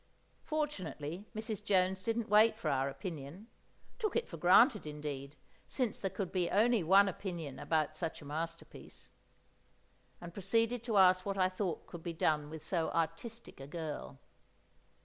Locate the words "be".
6.79-6.83, 12.01-12.13